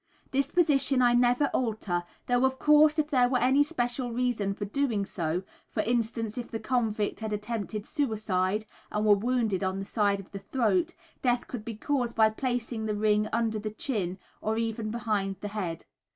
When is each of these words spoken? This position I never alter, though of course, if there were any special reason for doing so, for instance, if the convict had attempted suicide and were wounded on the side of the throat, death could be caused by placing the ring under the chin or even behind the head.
This 0.31 0.51
position 0.51 0.99
I 1.03 1.13
never 1.13 1.45
alter, 1.53 2.05
though 2.25 2.43
of 2.43 2.57
course, 2.57 2.97
if 2.97 3.11
there 3.11 3.29
were 3.29 3.37
any 3.37 3.61
special 3.61 4.11
reason 4.11 4.55
for 4.55 4.65
doing 4.65 5.05
so, 5.05 5.43
for 5.69 5.83
instance, 5.83 6.39
if 6.39 6.49
the 6.49 6.59
convict 6.59 7.19
had 7.19 7.31
attempted 7.31 7.85
suicide 7.85 8.65
and 8.91 9.05
were 9.05 9.13
wounded 9.13 9.63
on 9.63 9.77
the 9.77 9.85
side 9.85 10.19
of 10.19 10.31
the 10.31 10.39
throat, 10.39 10.95
death 11.21 11.45
could 11.47 11.63
be 11.63 11.75
caused 11.75 12.15
by 12.15 12.31
placing 12.31 12.87
the 12.87 12.95
ring 12.95 13.27
under 13.31 13.59
the 13.59 13.69
chin 13.69 14.17
or 14.41 14.57
even 14.57 14.89
behind 14.89 15.35
the 15.39 15.49
head. 15.49 15.85